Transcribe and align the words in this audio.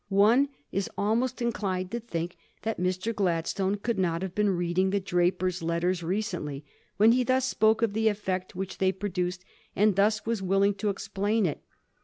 One 0.09 0.49
is 0.71 0.89
almost 0.97 1.43
inclined 1.43 1.91
to 1.91 1.99
think 1.99 2.35
that 2.63 2.79
Mr. 2.79 3.13
Gladstone 3.13 3.75
could 3.75 3.99
not 3.99 4.23
have 4.23 4.33
been 4.33 4.49
reading 4.49 4.89
the' 4.89 4.99
Drapier's 5.09 5.61
Letters' 5.61 6.01
recently, 6.17 6.65
when 6.97 7.11
he 7.11 7.23
thus 7.23 7.45
spoke 7.45 7.83
of 7.83 7.93
the 7.93 8.07
effect 8.07 8.55
which 8.55 8.79
they 8.79 8.91
produced, 8.91 9.45
and 9.75 9.95
thus 9.95 10.25
was 10.25 10.41
willing 10.41 10.73
to 10.73 10.89
explain 10.89 11.45
it. 11.45 11.61